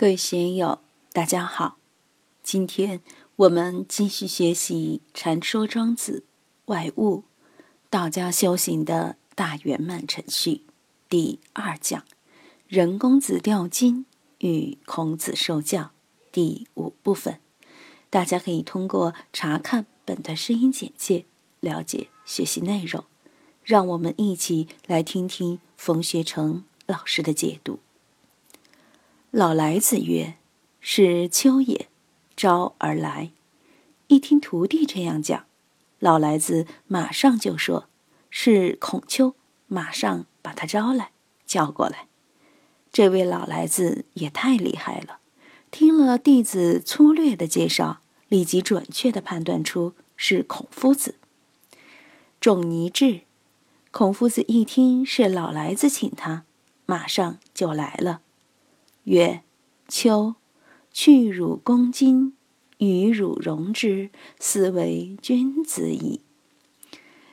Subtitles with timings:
[0.00, 0.78] 各位学友，
[1.12, 1.76] 大家好。
[2.42, 3.02] 今天
[3.36, 6.24] 我们继续学习《禅说庄子
[6.64, 7.18] 外物》，
[7.90, 10.62] 道家修行的大圆满程序
[11.10, 12.02] 第二讲
[12.66, 14.06] “人公子钓金
[14.38, 15.90] 与孔子受教”
[16.32, 17.38] 第五部分。
[18.08, 21.26] 大家可以通过查看本段声音简介
[21.60, 23.04] 了解学习内容。
[23.62, 27.80] 让我们一起来听听冯学成老师的解读。
[29.32, 30.34] 老来子曰
[30.80, 31.86] ：“是秋也，
[32.36, 33.30] 招而来。”
[34.08, 35.44] 一听徒弟这样讲，
[36.00, 37.86] 老来子马上就说
[38.28, 39.36] ：“是孔丘，
[39.68, 41.12] 马上把他招来，
[41.46, 42.08] 叫过来。”
[42.92, 45.20] 这位老来子也太厉害了，
[45.70, 51.14] 听了弟子粗略的介绍，立即准确的判断出是孔夫子。
[52.40, 53.20] 仲尼至，
[53.92, 56.42] 孔夫子一听是老来子请他，
[56.84, 58.22] 马上就来了。
[59.10, 59.42] 曰
[59.88, 60.36] ：“秋，
[60.92, 62.34] 去汝攻金，
[62.78, 66.20] 与汝容之，斯为君子矣。”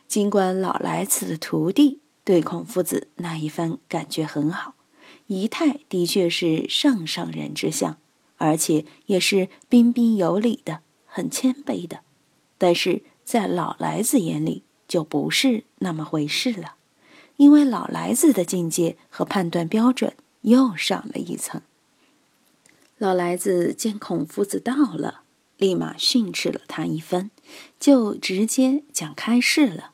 [0.09, 4.73] 尽管老来子的徒弟对孔夫子那一番感觉很好，
[5.27, 7.97] 仪态的确是上上人之相，
[8.37, 11.99] 而且也是彬彬有礼的，很谦卑的，
[12.57, 16.77] 但是在老来子眼里就不是那么回事了，
[17.35, 20.15] 因为老来子的境界和判断标准。
[20.41, 21.61] 又上了一层。
[22.97, 25.21] 老来子见孔夫子到了，
[25.57, 27.29] 立马训斥了他一番，
[27.79, 29.91] 就直接讲开示了：“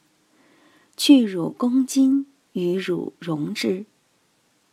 [0.96, 3.86] 去汝恭敬，与汝容之。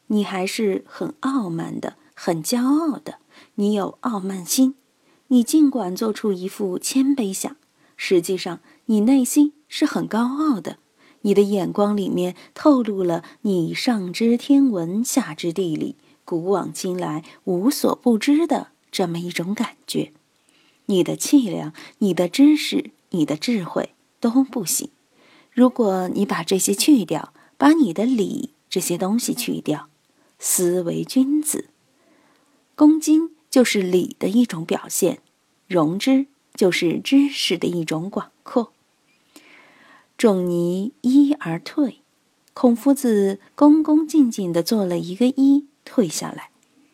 [0.07, 3.19] 你还是很傲慢的，很骄傲的。
[3.57, 4.77] 你有傲慢心，
[5.29, 7.57] 你尽管做出一副谦卑相，
[7.97, 10.79] 实际上你内心是很高傲的。”
[11.23, 15.97] 你的眼光里面透露了你上知天文，下知地理，
[16.31, 20.13] 古往今来无所不知的这么一种感觉。
[20.87, 24.91] 你的气量、你的知识、你的智慧都不行。
[25.51, 29.89] 如果你把这些去掉，把你的礼这些东西去掉，
[30.39, 31.67] 思为君子。
[32.77, 35.19] 恭敬就是礼的一种表现，
[35.67, 38.73] 容之就是知识的一种广阔。
[40.17, 42.03] 仲尼揖而退，
[42.55, 46.51] 孔夫子恭恭敬敬地做了一个揖，退下来，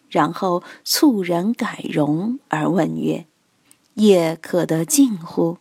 [0.09, 3.27] 然后猝然改容而问曰
[3.97, 5.59] ：“业可得近乎？”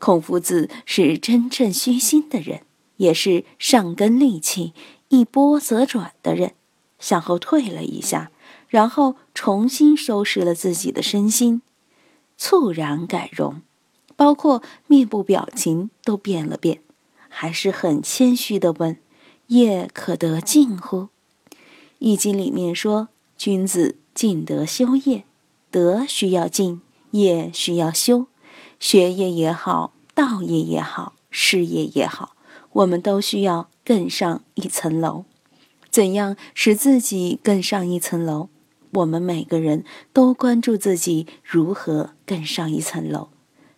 [0.00, 2.62] 孔夫子是真正虚心的人，
[2.96, 4.72] 也是上根利器，
[5.08, 6.54] 一波则转的人，
[6.98, 8.30] 向后退了一下，
[8.70, 11.60] 然后重新收拾了自己的身心，
[12.38, 13.60] 猝然改容。
[14.16, 16.80] 包括面部表情都变了变，
[17.28, 18.96] 还是很谦虚的问
[19.48, 21.00] ：“业可得近乎？”
[21.98, 23.08] 《易经》里面说
[23.38, 25.24] ：“君子尽德修业，
[25.70, 26.80] 德需要尽，
[27.12, 28.26] 业需要修。
[28.78, 32.36] 学业也好，道业也好，事业也好，
[32.72, 35.24] 我们都需要更上一层楼。
[35.90, 38.48] 怎样使自己更上一层楼？
[38.92, 43.28] 我们每个人都关注自己如何更上一层楼。”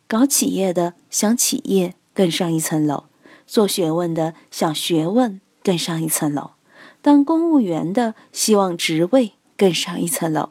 [0.09, 3.05] 搞企业的想企业更上一层楼，
[3.47, 6.53] 做学问的想学问更上一层楼，
[7.01, 10.51] 当公务员的希望职位更上一层楼，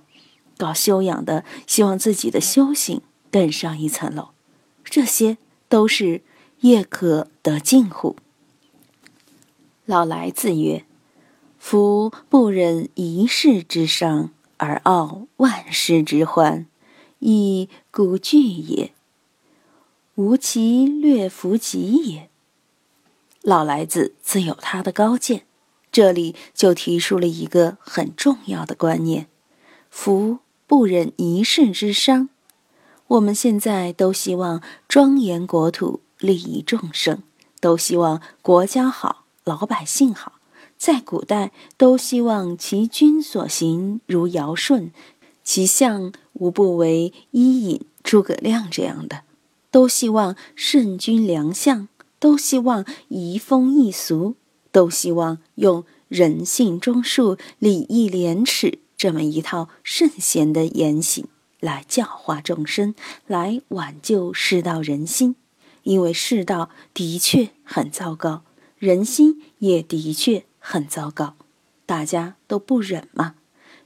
[0.57, 4.29] 搞修养的希望自己的修行更上一层楼，
[4.83, 5.37] 这些
[5.67, 6.21] 都是
[6.61, 8.15] 业可得近乎？
[9.85, 10.85] 老来自曰
[11.59, 16.65] ：“夫不忍一世之伤而傲万世之欢，
[17.19, 18.91] 亦古惧也。”
[20.15, 22.29] 吾其略弗及也。
[23.43, 25.45] 老来子自有他的高见，
[25.97, 29.25] 这里就提出了一个很重要的观念：
[29.89, 30.37] 福
[30.67, 32.29] 不忍一世之伤。
[33.07, 37.23] 我们现在都希望庄严国土，利益众生，
[37.59, 40.33] 都希望国家好，老百姓好。
[40.77, 44.91] 在古代，都希望其君所行如尧舜，
[45.43, 49.23] 其相无不为伊尹、诸葛亮这样的。
[49.71, 51.87] 都希望圣君良相，
[52.19, 54.35] 都希望移风易俗，
[54.77, 61.25] 都希望用人性忠恕、礼义廉耻这么一套圣贤的言行
[61.59, 62.93] 来教化众生，
[63.25, 65.35] 来挽救世道人心。
[65.81, 68.43] 因为世道的确很糟糕，
[68.77, 71.35] 人心也的确很糟糕，
[71.87, 73.33] 大家都不忍嘛。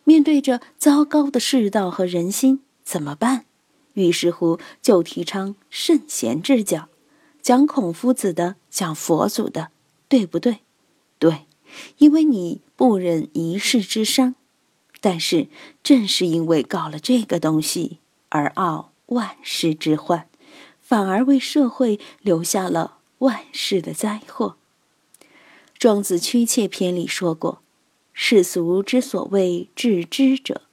[0.04, 3.46] 面对着糟糕的世道和人心，怎么办？
[3.94, 6.90] 于是乎，就提倡圣贤之教，
[7.42, 9.70] 讲孔夫子的，讲佛祖的，
[10.10, 10.60] 对不对？
[11.22, 11.46] 对，
[12.00, 14.34] 因为你不忍一世之伤，
[15.00, 15.50] 但是
[15.84, 20.28] 正是因为搞了这个东西而傲万世之患，
[20.82, 24.56] 反而为社会留下了万世的灾祸。
[25.78, 27.62] 庄子屈切篇里说过
[28.14, 30.64] ：“世俗之所谓致知者，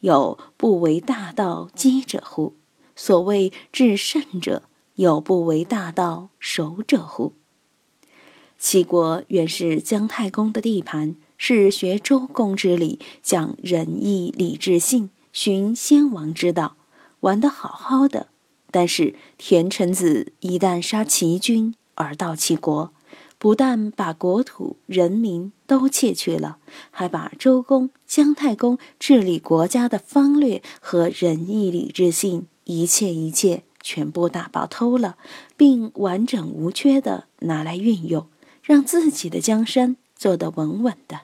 [0.00, 2.54] 有不为大道积者乎？
[2.96, 4.64] 所谓至圣者，
[4.96, 7.34] 有不为大道守者乎？”
[8.58, 16.76] 齐国原是姜太公的地盘，是学周公之礼，讲仁义礼智信，循先王之道，
[17.20, 18.26] 玩得好好的。
[18.72, 22.92] 但是田成子一旦杀齐军而到齐国，
[23.38, 26.58] 不但把国土人民都窃去了，
[26.90, 35.16] 还把周公姜太公治理国家的方略和仁义礼智信一切一切全部打包偷了，
[35.56, 38.26] 并完整无缺的拿来运用。
[38.68, 41.22] 让自己的江山做得稳稳的，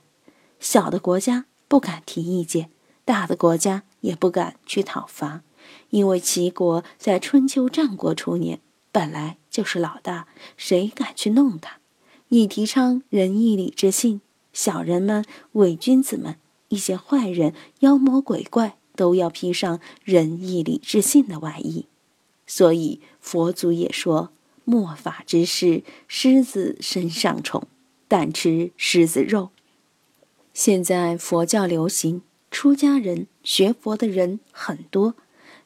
[0.61, 2.71] 小的国家不敢提意见，
[3.05, 5.43] 大的国家也不敢去讨伐，
[5.91, 8.61] 因为齐国在春秋战国初年
[8.91, 10.27] 本来就是老大，
[10.57, 11.81] 谁敢去弄他？
[12.31, 14.23] 一提倡仁义礼智信，
[14.55, 16.37] 小人们、伪君子们、
[16.69, 21.85] 一些坏人、妖魔鬼怪都要披上仁义礼智信的外衣，
[22.47, 24.31] 所以佛祖也说。
[24.65, 27.67] 末法之事，狮子身上虫，
[28.09, 29.51] 但吃狮子肉。
[30.53, 35.15] 现在佛教流行，出家人学佛的人很多，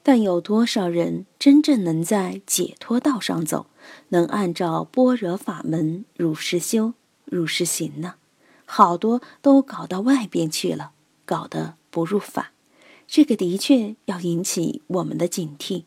[0.03, 3.67] 但有多少人真正能在解脱道上走，
[4.09, 6.95] 能按照般若法门如是修、
[7.25, 8.15] 如是行呢？
[8.65, 10.93] 好多都搞到外边去了，
[11.25, 12.53] 搞得不入法。
[13.07, 15.85] 这个的确要引起我们的警惕。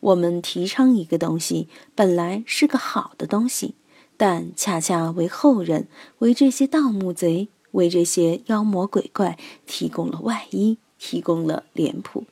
[0.00, 3.74] 我们提倡一个东西，本来是个好的东西，
[4.16, 5.88] 但恰恰为后人、
[6.18, 12.24] 为这些盗墓贼、为这些妖魔鬼怪提供了外衣，提供了脸谱。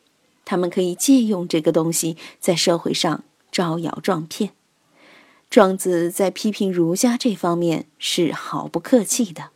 [0.45, 4.51] 他们可以借用这个东西，在社会上招摇撞骗。
[5.49, 9.51] 庄子在批评儒家这方面是毫不客气的。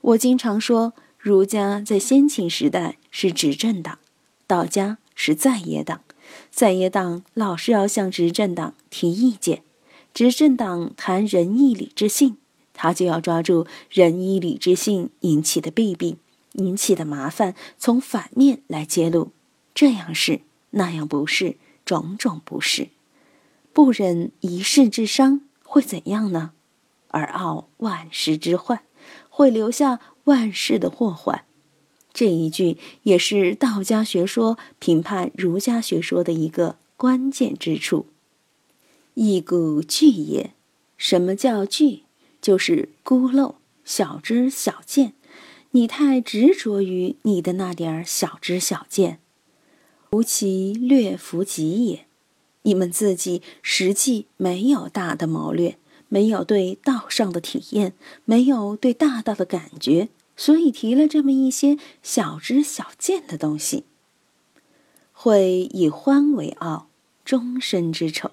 [0.00, 3.98] 我经常说，儒家在先秦时代是执政党，
[4.46, 6.03] 道家是在野党。
[6.50, 9.62] 在野党老是要向执政党提意见，
[10.12, 12.36] 执政党谈仁义礼智信，
[12.72, 16.16] 他就要抓住仁义礼智信引起的弊病、
[16.52, 19.32] 引起的麻烦，从反面来揭露，
[19.74, 20.40] 这样是
[20.70, 22.88] 那样不是，种种不是，
[23.72, 26.52] 不忍一世之伤会怎样呢？
[27.08, 28.80] 而傲万世之患，
[29.28, 31.44] 会留下万世的祸患。
[32.14, 38.06] 这一句也是道家学说评判儒家学说的一个关键之处。
[39.14, 40.54] 一古巨也，
[40.96, 42.04] 什么叫巨？
[42.40, 45.14] 就是孤陋、小知小见。
[45.72, 49.18] 你太执着于你的那点儿小知小见，
[50.10, 52.06] 无其略弗及也。
[52.62, 55.76] 你们自己实际没有大的谋略，
[56.08, 57.92] 没有对道上的体验，
[58.24, 60.08] 没有对大道的感觉。
[60.36, 63.84] 所以提了这么一些小知小见的东西，
[65.12, 66.88] 会以欢为傲，
[67.24, 68.30] 终身之丑。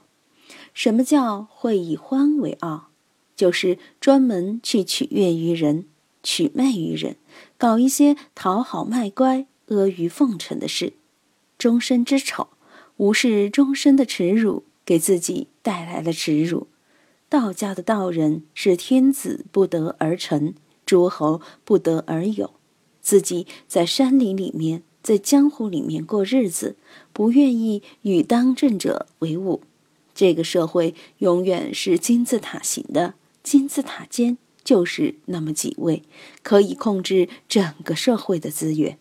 [0.74, 2.90] 什么叫会以欢为傲？
[3.36, 5.86] 就是专门去取悦于人，
[6.22, 7.16] 取媚于人，
[7.58, 10.94] 搞一些讨好卖乖、阿谀奉承的事。
[11.58, 12.50] 终身之丑，
[12.98, 16.68] 无视终身的耻辱，给自己带来了耻辱。
[17.30, 20.56] 道家的道人是天子不得而臣。
[20.92, 22.52] 诸侯不得而有，
[23.00, 26.76] 自己在山林里面，在江湖里面过日子，
[27.14, 29.62] 不愿意与当政者为伍。
[30.14, 36.04] 这个社会永远是金字塔形的，金字塔尖就是那么几位，
[36.44, 38.98] 可以控制整个社会的资源。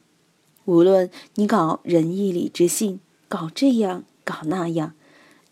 [0.66, 4.94] 无论你搞仁义礼智信，搞这样搞那样，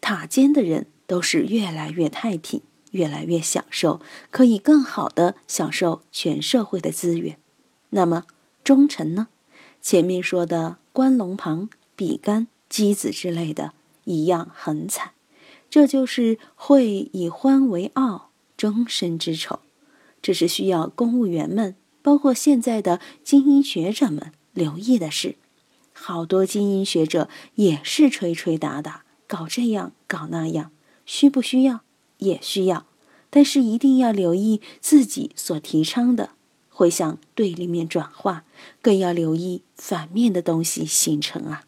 [0.01, 2.61] 塔尖的人都是越来越太平。
[2.93, 7.39] 越来越享受，可以更好的享受全社会的资源。
[7.91, 8.25] 那么
[8.65, 9.29] 忠臣呢？
[9.81, 13.73] 前面说的关龙旁、比干、箕子之类的，
[14.05, 15.13] 一样很惨。
[15.71, 19.61] 这就是会以欢为傲，终身之丑。
[20.21, 25.37] 这是需要公务员们，包括现在的精英学者们留意的事。
[25.93, 30.71] 好多精英学者也是吹吹打打，搞这样搞那样，
[31.07, 31.81] 需不需要？
[32.19, 32.87] 也需要，
[33.31, 36.31] 但是一定要留意自己所提倡的
[36.69, 38.45] 会向对立面转化，
[38.81, 41.65] 更要留意反面的东西形成啊。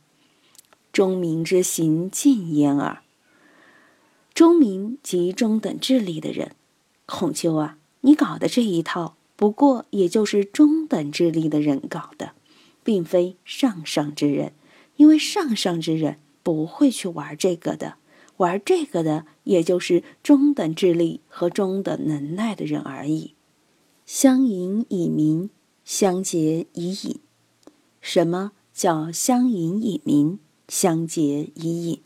[0.92, 3.02] 忠民之行尽焉耳。
[4.34, 6.54] 忠民即中等智力的人，
[7.06, 12.32] 孔丘啊，你搞的这一套，不过也就是中等智力的人搞的。
[12.82, 14.54] 并非上上之人，
[14.96, 17.96] 因为上上之人不会去玩这个的。
[18.40, 23.34] 玩这个的，也就是中等智力和中等能耐的人而已。
[24.06, 25.50] 相隐以明，
[25.84, 27.20] 相结以隐。
[28.00, 32.00] 什么叫相隐以明，相结以隐？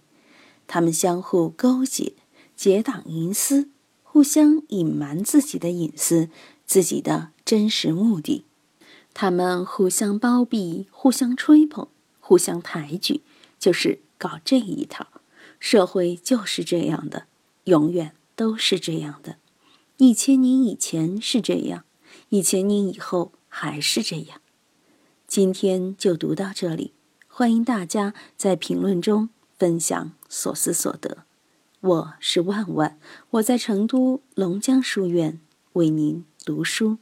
[0.67, 2.15] 他们相互勾结，
[2.57, 3.69] 结党营私，
[4.03, 6.29] 互相隐瞒自己的隐私、
[6.67, 8.45] 自己的真实目的。
[9.13, 11.87] 他们互相包庇，互相吹捧，
[12.19, 13.21] 互相抬举，
[13.61, 15.07] 就是搞这一套。
[15.59, 17.27] 社会就是这样的，
[17.65, 19.37] 永远都是这样的。
[19.97, 21.85] 一千年以前是这样，
[22.29, 24.41] 一千年以后还是这样。
[25.27, 26.93] 今天就读到这里，
[27.29, 31.25] 欢迎大家在评论中分享所思所得。
[31.81, 32.99] 我是万万，
[33.31, 35.41] 我在成都龙江书院
[35.75, 36.99] 为您读书。